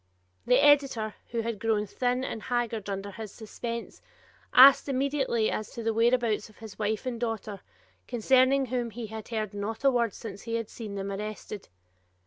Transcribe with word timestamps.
The 0.47 0.57
editor, 0.57 1.13
who 1.29 1.41
had 1.41 1.59
grown 1.59 1.85
thin 1.85 2.23
and 2.23 2.41
haggard 2.41 2.89
under 2.89 3.11
his 3.11 3.31
suspense, 3.31 4.01
asked 4.51 4.89
immediately 4.89 5.51
as 5.51 5.69
to 5.73 5.83
the 5.83 5.93
whereabouts 5.93 6.49
of 6.49 6.57
his 6.57 6.79
wife 6.79 7.05
and 7.05 7.19
daughter, 7.19 7.61
concerning 8.07 8.65
whom 8.65 8.89
he 8.89 9.05
had 9.05 9.27
heard 9.27 9.53
not 9.53 9.83
a 9.83 9.91
word 9.91 10.15
since 10.15 10.41
he 10.41 10.55
had 10.55 10.71
seen 10.71 10.95
them 10.95 11.11
arrested. 11.11 11.69